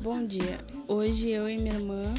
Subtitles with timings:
[0.00, 0.60] Bom dia.
[0.86, 2.14] Hoje eu e minha irmã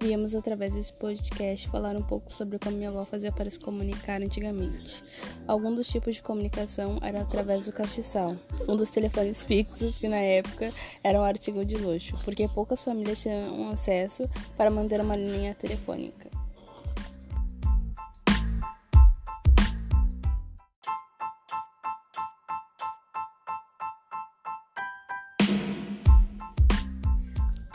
[0.00, 4.20] viemos através desse podcast falar um pouco sobre como minha avó fazia para se comunicar
[4.20, 5.04] antigamente.
[5.46, 8.34] Algum dos tipos de comunicação era através do castiçal,
[8.68, 10.72] um dos telefones fixos que na época
[11.04, 16.27] era um artigo de luxo, porque poucas famílias tinham acesso para manter uma linha telefônica.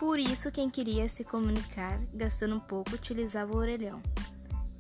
[0.06, 4.02] Por isso, quem queria se comunicar gastando um pouco utilizava o orelhão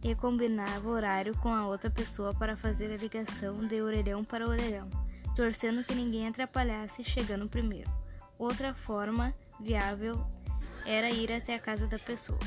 [0.04, 4.90] e combinava horário com a outra pessoa para fazer a ligação de orelhão para orelhão,
[5.34, 7.90] torcendo que ninguém atrapalhasse chegando primeiro.
[8.38, 10.22] Outra forma viável
[10.86, 12.38] era ir até a casa da pessoa.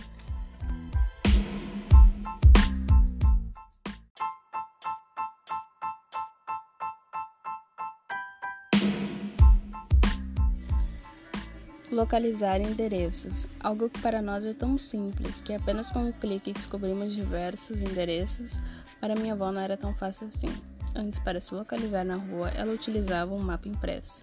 [11.96, 17.14] Localizar endereços, algo que para nós é tão simples que apenas com um clique descobrimos
[17.14, 18.60] diversos endereços,
[19.00, 20.54] para minha avó não era tão fácil assim.
[20.94, 24.22] Antes, para se localizar na rua, ela utilizava um mapa impresso,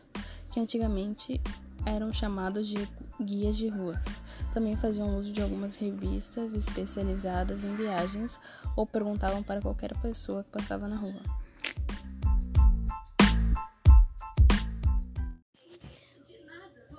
[0.52, 1.42] que antigamente
[1.84, 2.88] eram chamados de
[3.20, 4.18] guias de ruas.
[4.54, 8.40] Também faziam uso de algumas revistas especializadas em viagens
[8.76, 11.43] ou perguntavam para qualquer pessoa que passava na rua.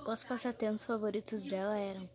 [0.07, 2.07] Os passatempos favoritos dela eram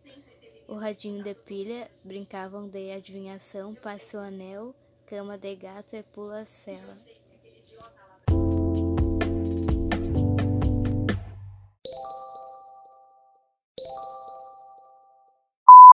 [0.68, 4.72] o radinho de pilha, brincavam de adivinhação, passe o anel,
[5.06, 6.96] cama de gato e pula-cela.